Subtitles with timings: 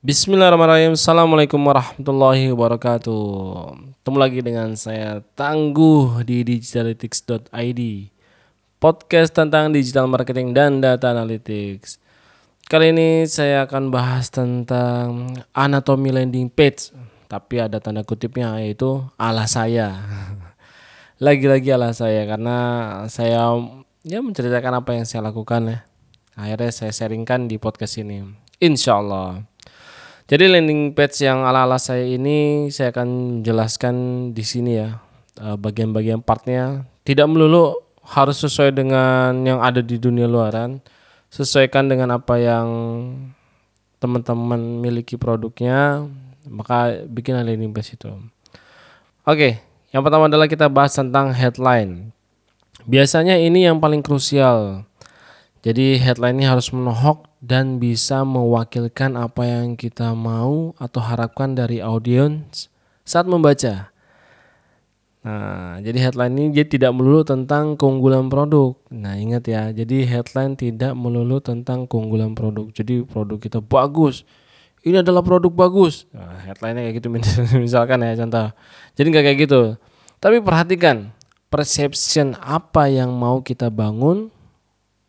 [0.00, 0.96] Bismillahirrahmanirrahim.
[0.96, 3.20] Assalamualaikum warahmatullahi wabarakatuh.
[4.00, 7.80] Ketemu lagi dengan saya Tangguh di digitalytics.id
[8.80, 12.00] Podcast tentang digital marketing dan data analytics.
[12.64, 16.96] Kali ini saya akan bahas tentang anatomi landing page.
[17.28, 20.00] Tapi ada tanda kutipnya yaitu ala saya.
[21.28, 22.56] Lagi-lagi ala saya karena
[23.12, 23.52] saya
[24.00, 25.78] ya menceritakan apa yang saya lakukan ya.
[26.40, 28.24] Akhirnya saya sharingkan di podcast ini.
[28.64, 29.49] Insya Allah
[30.30, 33.94] jadi landing page yang ala-ala saya ini saya akan jelaskan
[34.30, 35.02] di sini ya
[35.42, 36.86] eh, bagian-bagian partnya.
[37.02, 37.74] Tidak melulu
[38.06, 40.78] harus sesuai dengan yang ada di dunia luaran.
[41.34, 42.66] Sesuaikan dengan apa yang
[43.98, 46.06] teman-teman miliki produknya,
[46.46, 48.14] maka bikin landing page itu.
[49.26, 49.58] Oke,
[49.90, 52.14] yang pertama adalah kita bahas tentang headline.
[52.86, 54.86] Biasanya ini yang paling krusial.
[55.60, 61.84] Jadi headline ini harus menohok dan bisa mewakilkan apa yang kita mau atau harapkan dari
[61.84, 62.72] audiens
[63.04, 63.92] saat membaca.
[65.20, 68.72] Nah, jadi headline ini dia tidak melulu tentang keunggulan produk.
[68.88, 72.72] Nah, ingat ya, jadi headline tidak melulu tentang keunggulan produk.
[72.72, 74.24] Jadi produk kita bagus.
[74.80, 76.08] Ini adalah produk bagus.
[76.16, 77.08] Nah, headline-nya kayak gitu
[77.64, 78.48] misalkan ya contoh.
[78.96, 79.60] Jadi nggak kayak gitu.
[80.24, 81.12] Tapi perhatikan
[81.52, 84.32] perception apa yang mau kita bangun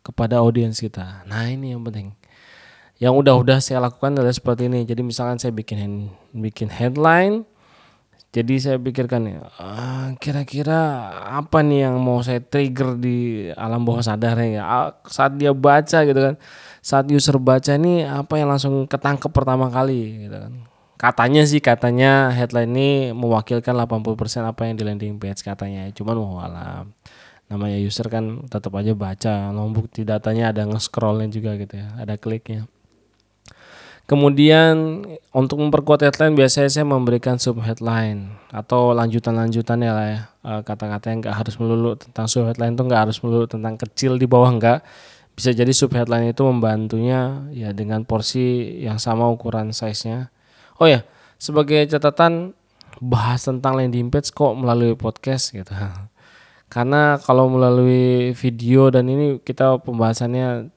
[0.02, 1.22] kepada audiens kita.
[1.30, 2.14] Nah, ini yang penting
[3.02, 4.86] yang udah-udah saya lakukan adalah seperti ini.
[4.86, 7.42] Jadi misalkan saya bikin bikin headline,
[8.30, 9.42] jadi saya pikirkan ya,
[10.22, 14.62] kira-kira apa nih yang mau saya trigger di alam bawah sadarnya ya
[15.10, 16.38] saat dia baca gitu kan,
[16.78, 20.54] saat user baca ini apa yang langsung ketangkep pertama kali gitu kan.
[21.02, 26.38] Katanya sih katanya headline ini mewakilkan 80% apa yang di landing page katanya, cuman mau
[26.38, 26.94] alam
[27.52, 29.52] namanya user kan tetap aja baca,
[29.92, 32.64] di datanya ada nge-scrollnya juga gitu ya, ada kliknya.
[34.02, 41.14] Kemudian untuk memperkuat headline biasanya saya memberikan sub headline atau lanjutan-lanjutannya lah ya eh, kata-kata
[41.14, 44.50] yang nggak harus melulu tentang sub headline itu nggak harus melulu tentang kecil di bawah
[44.50, 44.82] enggak
[45.32, 50.28] bisa jadi sub headline itu membantunya ya dengan porsi yang sama ukuran size-nya.
[50.76, 51.06] Oh ya
[51.40, 52.52] sebagai catatan
[53.00, 55.72] bahas tentang landing page kok melalui podcast gitu.
[56.72, 60.72] Karena kalau melalui video dan ini kita pembahasannya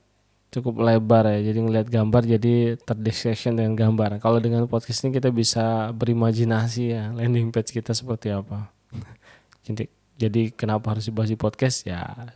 [0.51, 1.39] cukup lebar ya.
[1.39, 4.19] Jadi ngelihat gambar jadi terdistraction dengan gambar.
[4.19, 8.67] Kalau dengan podcast ini kita bisa berimajinasi ya landing page kita seperti apa.
[10.19, 11.88] Jadi kenapa harus dibahas di podcast?
[11.88, 12.28] Ya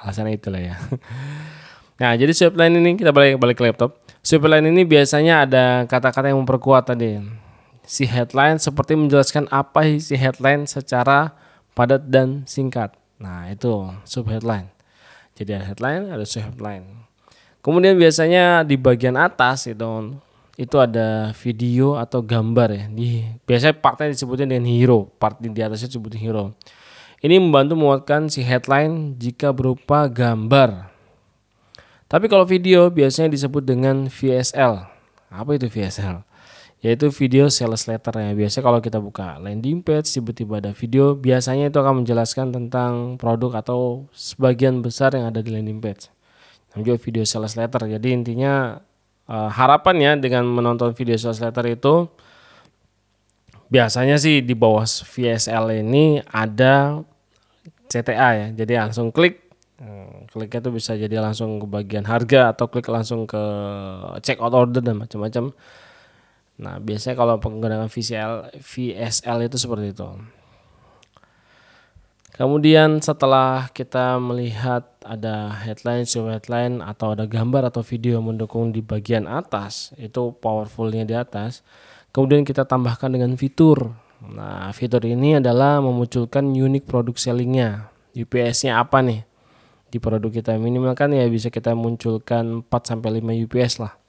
[0.00, 0.80] alasannya itulah ya.
[1.92, 3.94] Nah jadi line ini kita balik balik ke laptop.
[4.26, 7.22] Line ini biasanya ada kata-kata yang memperkuat tadi.
[7.86, 11.30] Si headline seperti menjelaskan apa isi headline secara
[11.78, 12.90] padat dan singkat
[13.22, 14.66] nah itu sub headline
[15.38, 17.02] jadi ada headline ada sub headline
[17.62, 20.18] Kemudian biasanya di bagian atas itu
[20.58, 22.84] itu ada video atau gambar ya.
[22.90, 26.58] Di biasanya partnya disebutnya dengan hero, part di atasnya disebutnya hero.
[27.22, 30.90] Ini membantu menguatkan si headline jika berupa gambar.
[32.10, 34.90] Tapi kalau video biasanya disebut dengan VSL.
[35.30, 36.26] Apa itu VSL?
[36.82, 38.34] Yaitu video sales letter ya.
[38.34, 43.62] Biasanya kalau kita buka landing page tiba-tiba ada video, biasanya itu akan menjelaskan tentang produk
[43.62, 46.10] atau sebagian besar yang ada di landing page
[46.80, 47.84] juga video sales letter.
[47.84, 48.80] Jadi intinya
[49.28, 52.08] uh, harapannya dengan menonton video sales letter itu
[53.68, 57.04] biasanya sih di bawah VSL ini ada
[57.92, 58.46] CTA ya.
[58.56, 63.28] Jadi langsung klik hmm, kliknya tuh bisa jadi langsung ke bagian harga atau klik langsung
[63.28, 63.42] ke
[64.24, 65.52] check out order dan macam-macam.
[66.60, 70.08] Nah, biasanya kalau penggunaan VSL VSL itu seperti itu.
[72.32, 78.80] Kemudian setelah kita melihat ada headline, sub headline atau ada gambar atau video mendukung di
[78.80, 81.60] bagian atas, itu powerfulnya di atas.
[82.08, 83.92] Kemudian kita tambahkan dengan fitur.
[84.32, 87.92] Nah, fitur ini adalah memunculkan unique product sellingnya.
[88.16, 89.28] UPS-nya apa nih?
[89.92, 94.01] Di produk kita minimal kan ya bisa kita munculkan 4 sampai 5 UPS lah.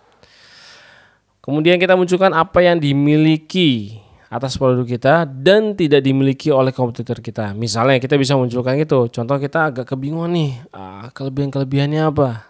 [1.44, 4.00] Kemudian kita munculkan apa yang dimiliki
[4.32, 7.52] atas produk kita dan tidak dimiliki oleh kompetitor kita.
[7.52, 9.12] Misalnya kita bisa munculkan gitu.
[9.12, 12.48] Contoh kita agak kebingungan nih, ah, kelebihan-kelebihannya apa?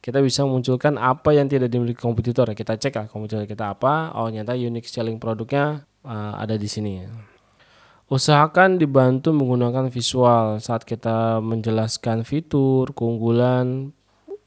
[0.00, 2.48] Kita bisa munculkan apa yang tidak dimiliki kompetitor.
[2.56, 4.16] Kita cek lah kompetitor kita apa.
[4.16, 7.04] Oh, nyata unique selling produknya uh, ada di sini.
[8.08, 13.92] Usahakan dibantu menggunakan visual saat kita menjelaskan fitur, keunggulan.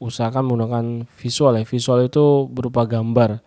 [0.02, 1.62] Usahakan menggunakan visual ya.
[1.62, 3.38] Visual itu berupa gambar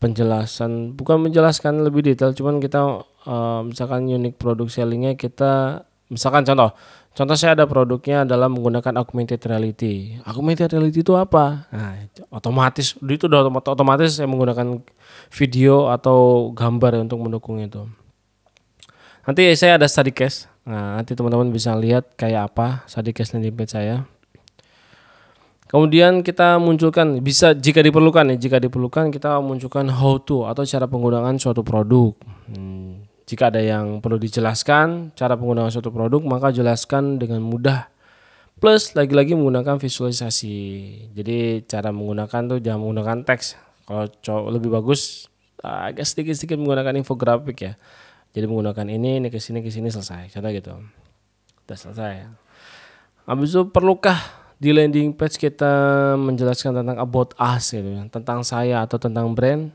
[0.00, 6.74] penjelasan bukan menjelaskan lebih detail cuman kita uh, misalkan unique produk sellingnya kita Misalkan contoh,
[7.14, 10.18] contoh saya ada produknya adalah menggunakan augmented reality.
[10.26, 11.70] Augmented reality itu apa?
[11.70, 12.02] Nah,
[12.34, 14.82] otomatis itu udah otomatis saya menggunakan
[15.30, 17.86] video atau gambar untuk mendukung itu.
[19.22, 20.50] Nanti saya ada study case.
[20.66, 24.02] Nah, nanti teman-teman bisa lihat kayak apa study case page saya.
[25.70, 30.90] Kemudian kita munculkan bisa jika diperlukan ya, jika diperlukan kita munculkan how to atau cara
[30.90, 32.10] penggunaan suatu produk.
[32.50, 37.86] Hmm, jika ada yang perlu dijelaskan cara penggunaan suatu produk, maka jelaskan dengan mudah.
[38.58, 40.58] Plus lagi-lagi menggunakan visualisasi.
[41.14, 43.54] Jadi cara menggunakan tuh jangan menggunakan teks.
[43.86, 45.30] Kalau lebih bagus
[45.62, 47.78] agak sedikit-sedikit menggunakan infografik ya.
[48.34, 50.34] Jadi menggunakan ini, ini ke sini ke sini selesai.
[50.34, 50.74] Contoh gitu.
[51.62, 52.26] Udah selesai.
[53.30, 55.72] Habis itu perlukah di landing page kita
[56.20, 59.72] menjelaskan tentang about us gitu ya, tentang saya atau tentang brand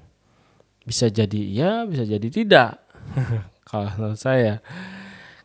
[0.86, 2.78] bisa jadi iya bisa jadi tidak.
[3.70, 4.62] Kalau menurut saya.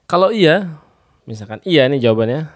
[0.04, 0.76] Kalau iya
[1.24, 2.52] misalkan iya nih jawabannya.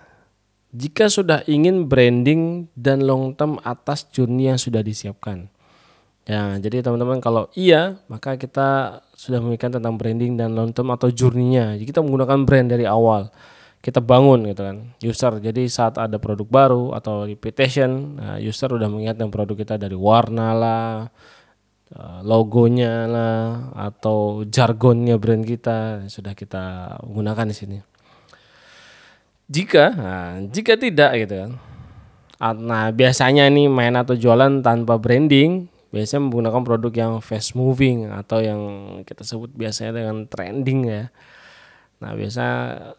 [0.75, 5.49] Jika sudah ingin branding dan long term atas journey yang sudah disiapkan.
[6.29, 11.09] Ya jadi teman-teman kalau iya maka kita sudah memikirkan tentang branding dan long term atau
[11.09, 11.81] journey-nya.
[11.81, 13.33] Jadi kita menggunakan brand dari awal
[13.85, 14.77] kita bangun gitu kan.
[15.05, 19.77] User jadi saat ada produk baru atau reputation nah user udah mengingat yang produk kita
[19.77, 20.89] dari warna lah
[21.93, 23.37] eh, logonya lah
[23.77, 27.77] atau jargonnya brand kita sudah kita gunakan di sini.
[29.45, 31.53] Jika nah, jika tidak gitu kan.
[32.65, 38.43] Nah biasanya nih main atau jualan tanpa branding biasanya menggunakan produk yang fast moving atau
[38.43, 38.61] yang
[39.07, 41.05] kita sebut biasanya dengan trending ya
[42.05, 42.45] Nah, biasa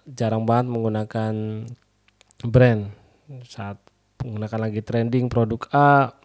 [0.09, 1.33] jarang banget menggunakan
[2.41, 2.89] brand.
[3.45, 3.77] Saat
[4.25, 6.17] menggunakan lagi trending produk A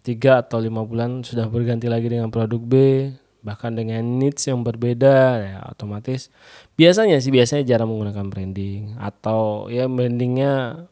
[0.00, 2.74] tiga atau lima bulan sudah berganti lagi dengan produk B
[3.44, 5.14] bahkan dengan needs yang berbeda
[5.44, 6.32] ya otomatis.
[6.80, 8.96] Biasanya sih biasanya jarang menggunakan branding.
[8.96, 10.88] Atau ya brandingnya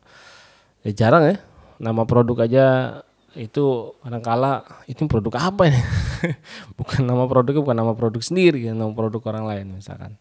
[0.84, 1.36] ya jarang ya.
[1.80, 2.66] Nama produk aja
[3.34, 5.82] itu kadangkala itu produk apa ya
[6.78, 10.14] bukan nama produknya bukan nama produk sendiri nama produk orang lain misalkan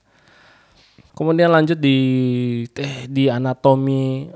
[1.13, 1.97] Kemudian lanjut di
[2.73, 4.33] teh di anatomi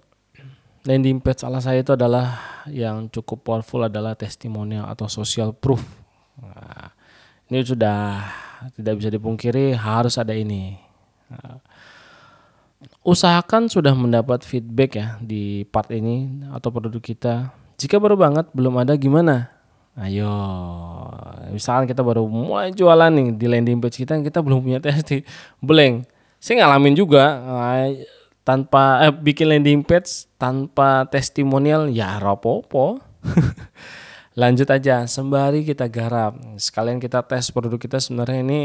[0.85, 2.37] landing page salah saya itu adalah
[2.69, 5.81] yang cukup powerful adalah testimonial atau social proof.
[6.37, 6.93] Nah,
[7.49, 8.29] ini sudah
[8.77, 10.77] tidak bisa dipungkiri harus ada ini.
[11.33, 11.57] Nah,
[13.01, 17.49] usahakan sudah mendapat feedback ya di part ini atau produk kita.
[17.81, 19.49] Jika baru banget belum ada gimana?
[19.97, 20.29] Ayo,
[21.49, 25.25] misalkan kita baru mulai jualan nih di landing page kita, kita belum punya testi,
[25.57, 27.41] blank saya ngalamin juga
[27.81, 28.05] eh,
[28.45, 33.01] tanpa eh, bikin landing page tanpa testimonial ya rapopo
[34.37, 36.37] lanjut aja sembari kita garap.
[36.61, 38.61] Sekalian kita tes produk kita sebenarnya ini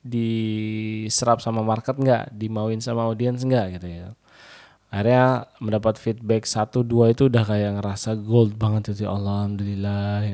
[0.00, 2.32] diserap sama market nggak?
[2.32, 4.08] Dimauin sama audiens nggak gitu ya?
[4.88, 10.24] Akhirnya mendapat feedback satu dua itu udah kayak ngerasa gold banget itu ya alhamdulillah.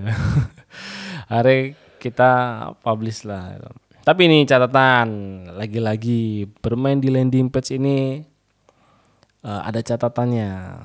[1.30, 2.32] Akhirnya kita
[2.78, 3.58] publish lah.
[3.58, 3.70] gitu.
[4.08, 5.08] Tapi ini catatan,
[5.52, 8.24] lagi-lagi bermain di landing page ini
[9.44, 10.80] uh, ada catatannya.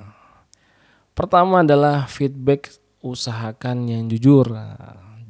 [1.16, 4.52] Pertama adalah feedback usahakan yang jujur.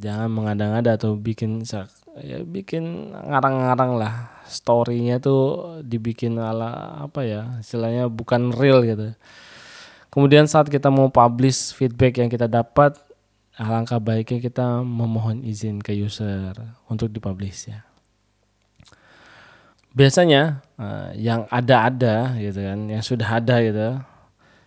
[0.01, 1.62] Jangan mengada-ngada atau bikin
[2.18, 4.42] ya bikin ngarang-ngarang lah.
[4.50, 9.13] Storynya tuh dibikin ala apa ya, istilahnya bukan real gitu.
[10.10, 12.98] Kemudian saat kita mau publish feedback yang kita dapat,
[13.58, 16.54] alangkah baiknya kita memohon izin ke user
[16.90, 17.86] untuk dipublish ya.
[19.94, 24.02] Biasanya uh, yang ada-ada gitu kan, yang sudah ada gitu.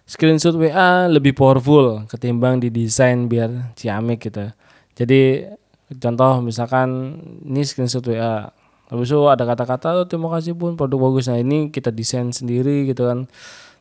[0.07, 4.55] Screenshot WA lebih powerful ketimbang didesain biar ciamik gitu.
[4.95, 5.51] Jadi
[5.99, 8.55] contoh misalkan ini screenshot WA
[8.87, 11.27] Habis itu ada kata-kata oh, terima kasih pun produk bagus.
[11.27, 13.27] Nah ini kita desain sendiri gitu kan.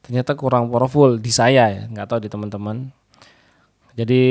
[0.02, 2.90] Ternyata kurang powerful di saya ya, nggak tahu di teman-teman.
[3.94, 4.24] Jadi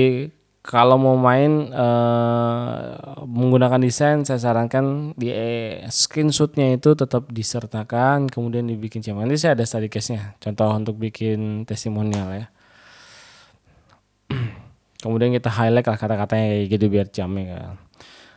[0.64, 8.64] kalau mau main uh, menggunakan desain saya sarankan di eh, screenshotnya itu tetap disertakan kemudian
[8.64, 10.33] dibikin ciaman nanti saya ada study case-nya.
[10.40, 12.47] Contoh untuk bikin testimonial ya.
[15.04, 17.76] Kemudian kita highlight lah kata-katanya kayak gitu biar ciamik ya.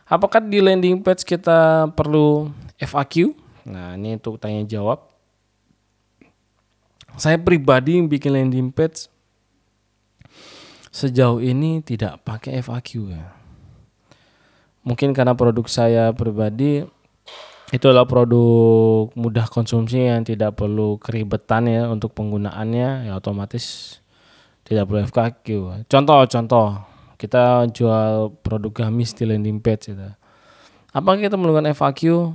[0.04, 3.32] apakah di landing page kita perlu FAQ
[3.64, 5.00] nah ini untuk tanya jawab.
[7.16, 9.08] Saya pribadi bikin landing page
[10.90, 13.34] sejauh ini tidak pakai FAQ ya.
[14.86, 16.86] Mungkin karena produk saya pribadi
[17.68, 23.98] itu adalah produk mudah konsumsi yang tidak perlu keribetan ya untuk penggunaannya ya otomatis
[24.64, 25.46] tidak perlu FAQ.
[25.84, 26.66] Contoh-contoh
[27.20, 30.08] kita jual produk gamis di landing page itu.
[30.94, 32.32] Apakah kita menggunakan FAQ?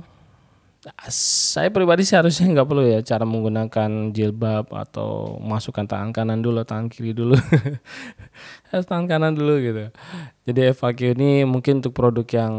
[1.08, 6.60] Saya pribadi sih harusnya nggak perlu ya cara menggunakan jilbab atau masukkan tangan kanan dulu
[6.64, 7.36] tangan kiri dulu.
[8.74, 9.86] Tangan kanan dulu gitu.
[10.50, 12.54] Jadi FAQ ini mungkin untuk produk yang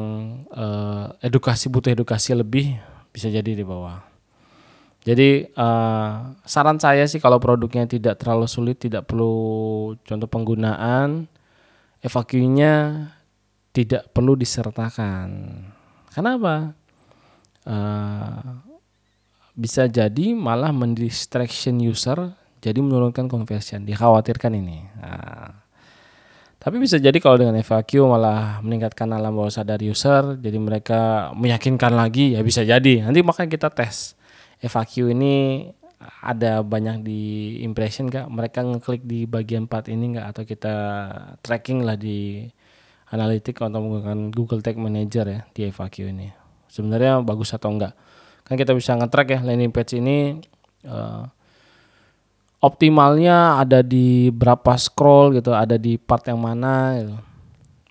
[0.48, 2.80] uh, edukasi butuh edukasi lebih
[3.12, 4.00] bisa jadi di bawah.
[5.06, 11.30] Jadi uh, saran saya sih kalau produknya tidak terlalu sulit tidak perlu contoh penggunaan
[12.02, 12.74] FAQ-nya
[13.76, 15.30] tidak perlu disertakan.
[16.16, 16.74] Kenapa
[17.66, 18.62] uh,
[19.56, 24.84] bisa jadi malah mendistraction user jadi menurunkan conversion dikhawatirkan ini.
[24.98, 25.64] Nah,
[26.58, 31.94] tapi bisa jadi kalau dengan FAQ malah meningkatkan alam bawah sadar user jadi mereka meyakinkan
[31.94, 33.06] lagi ya bisa jadi.
[33.06, 34.18] Nanti makanya kita tes
[34.66, 35.70] FAQ ini
[36.26, 37.22] ada banyak di
[37.62, 40.26] impression kak mereka ngeklik di bagian part ini nggak?
[40.26, 40.76] Atau kita
[41.46, 42.50] tracking lah di
[43.14, 46.45] analitik atau menggunakan Google Tag Manager ya di FAQ ini
[46.76, 47.96] sebenarnya bagus atau enggak.
[48.44, 50.44] Kan kita bisa nge-track ya landing page ini
[50.84, 51.24] uh,
[52.60, 57.16] optimalnya ada di berapa scroll gitu ada di part yang mana gitu.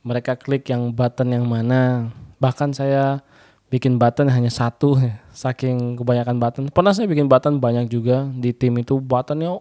[0.05, 2.13] mereka klik yang button yang mana.
[2.37, 3.25] Bahkan saya
[3.73, 5.01] bikin button hanya satu
[5.33, 6.69] saking kebanyakan button.
[6.69, 9.57] Pernah saya bikin button banyak juga di tim itu buttonnya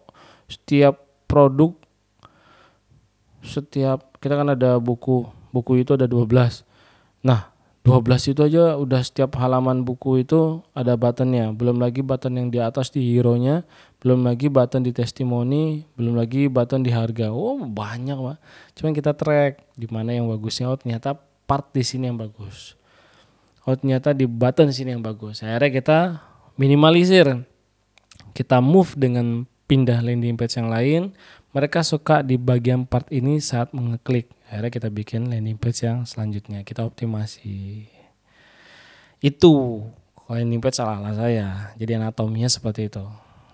[0.51, 0.99] setiap
[1.31, 1.73] produk
[3.43, 6.63] setiap kita kan ada buku buku itu ada 12
[7.21, 7.51] nah
[7.83, 11.51] 12 itu aja udah setiap halaman buku itu ada buttonnya.
[11.51, 13.67] Belum lagi button yang di atas di hero nya
[13.99, 17.35] belum lagi button di testimoni belum lagi button di harga.
[17.35, 18.37] Oh banyak pak.
[18.79, 20.71] Cuman kita track di mana yang bagusnya.
[20.71, 22.79] Oh ternyata part di sini yang bagus.
[23.67, 25.43] Oh ternyata di button sini yang bagus.
[25.43, 25.99] Akhirnya kita
[26.55, 27.43] minimalisir.
[28.31, 31.11] Kita move dengan pindah landing page yang lain.
[31.51, 36.61] Mereka suka di bagian part ini saat mengeklik akhirnya kita bikin landing page yang selanjutnya.
[36.61, 37.89] Kita optimasi.
[39.17, 39.81] Itu.
[40.29, 41.73] Landing page salah lah saya.
[41.81, 43.01] Jadi anatominya seperti itu.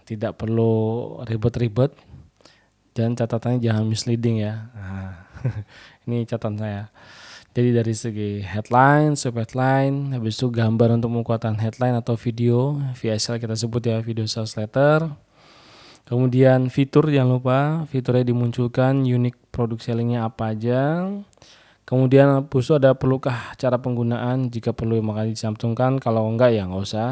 [0.03, 1.96] Tidak perlu ribet-ribet.
[2.91, 4.68] Dan catatannya jangan misleading ya.
[4.75, 5.24] Nah,
[6.03, 6.91] ini catatan saya.
[7.56, 13.41] Jadi dari segi headline, sub headline, habis itu gambar untuk penguatan headline atau video, VSL
[13.41, 15.10] kita sebut ya video sales letter,
[16.09, 21.05] Kemudian fitur jangan lupa fiturnya dimunculkan unik produk sellingnya apa aja.
[21.85, 27.09] Kemudian habis ada perlukah cara penggunaan jika perlu maka dicantumkan kalau enggak ya enggak usah.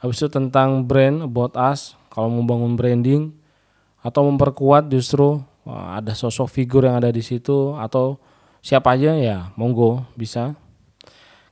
[0.00, 3.36] Habis itu tentang brand about us kalau mau bangun branding
[4.00, 8.16] atau memperkuat justru ada sosok figur yang ada di situ atau
[8.64, 10.56] siapa aja ya monggo bisa.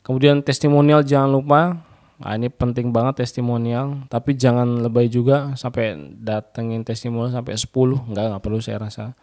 [0.01, 1.85] Kemudian testimonial jangan lupa
[2.23, 8.25] Nah, ini penting banget testimonial, tapi jangan lebay juga sampai datengin testimonial sampai 10, enggak
[8.31, 9.19] enggak perlu saya rasa.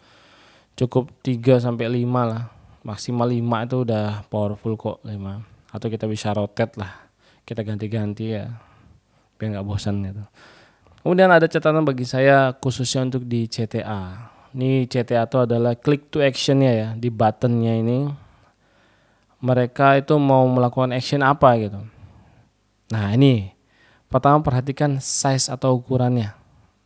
[0.76, 2.52] Cukup 3 sampai 5 lah.
[2.84, 5.16] Maksimal 5 itu udah powerful kok 5.
[5.72, 7.08] Atau kita bisa rotate lah.
[7.48, 8.52] Kita ganti-ganti ya.
[9.40, 10.20] Biar enggak bosan gitu.
[11.00, 14.28] Kemudian ada catatan bagi saya khususnya untuk di CTA.
[14.52, 18.12] Ini CTA itu adalah click to action ya di buttonnya ini.
[19.40, 21.80] Mereka itu mau melakukan action apa gitu
[22.90, 23.54] Nah ini
[24.10, 26.34] pertama perhatikan size atau ukurannya.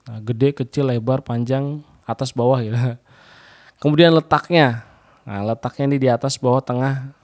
[0.04, 2.76] Nah, gede, kecil, lebar, panjang, atas, bawah gitu.
[3.80, 4.84] Kemudian letaknya.
[5.24, 7.16] Nah letaknya ini di atas, bawah, tengah.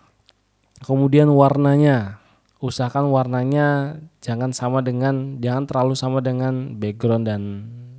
[0.81, 2.17] Kemudian warnanya.
[2.61, 7.43] Usahakan warnanya jangan sama dengan, jangan terlalu sama dengan background dan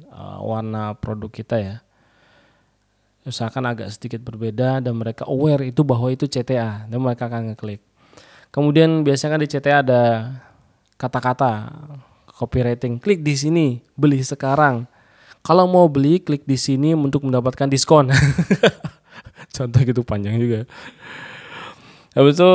[0.10, 1.76] uh, warna produk kita ya.
[3.26, 7.82] Usahakan agak sedikit berbeda dan mereka aware itu bahwa itu CTA dan mereka akan ngeklik.
[8.50, 10.02] Kemudian biasanya kan di CTA ada
[11.02, 11.74] kata-kata
[12.38, 13.02] copywriting.
[13.02, 13.68] Klik di sini,
[13.98, 14.86] beli sekarang.
[15.42, 18.14] Kalau mau beli, klik di sini untuk mendapatkan diskon.
[19.58, 20.70] Contoh gitu panjang juga.
[22.14, 22.52] Habis itu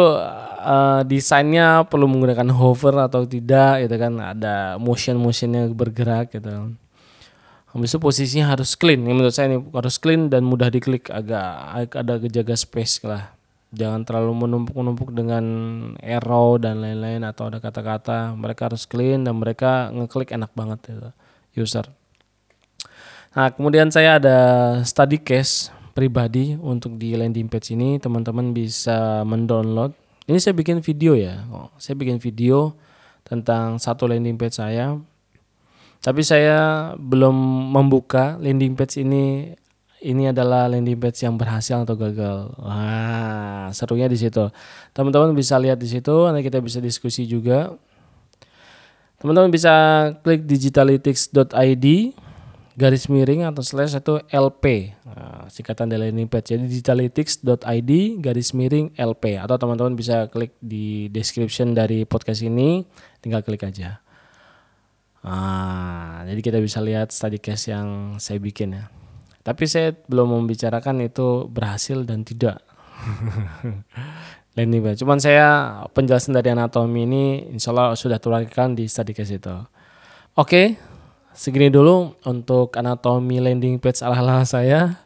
[0.62, 6.76] uh, desainnya perlu menggunakan hover atau tidak gitu kan ada motion motionnya bergerak gitu.
[7.74, 9.02] Habis itu posisinya harus clean.
[9.02, 13.35] Ini menurut saya ini harus clean dan mudah diklik agak ada kejaga space lah
[13.76, 15.44] jangan terlalu menumpuk-numpuk dengan
[16.00, 18.32] arrow dan lain-lain atau ada kata-kata.
[18.32, 21.10] Mereka harus clean dan mereka ngeklik enak banget itu
[21.60, 21.86] user.
[23.36, 24.38] Nah kemudian saya ada
[24.80, 28.00] study case pribadi untuk di landing page ini.
[28.00, 29.92] Teman-teman bisa mendownload.
[30.24, 31.44] Ini saya bikin video ya.
[31.52, 32.74] Oh, saya bikin video
[33.22, 34.96] tentang satu landing page saya.
[36.00, 37.34] Tapi saya belum
[37.76, 39.52] membuka landing page ini
[40.04, 42.52] ini adalah landing page yang berhasil atau gagal.
[42.60, 44.52] Wah, serunya di situ.
[44.92, 47.72] Teman-teman bisa lihat di situ, nanti kita bisa diskusi juga.
[49.16, 49.72] Teman-teman bisa
[50.20, 51.86] klik digitalytics.id.
[52.76, 58.92] garis miring atau slash itu LP nah, singkatan dari landing page jadi digitalytics.id garis miring
[59.00, 62.84] LP atau teman-teman bisa klik di description dari podcast ini
[63.24, 64.04] tinggal klik aja
[65.24, 68.92] nah, jadi kita bisa lihat study case yang saya bikin ya
[69.46, 72.58] tapi saya belum membicarakan itu berhasil dan tidak
[74.58, 77.24] landing page cuman saya penjelasan dari anatomi ini
[77.54, 79.54] insya Allah sudah turunkan di study case itu
[80.34, 80.96] oke
[81.36, 85.04] Segini dulu untuk anatomi landing page ala-ala saya.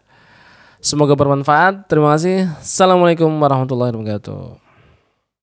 [0.78, 1.90] Semoga bermanfaat.
[1.90, 2.46] Terima kasih.
[2.62, 4.69] Assalamualaikum warahmatullahi wabarakatuh.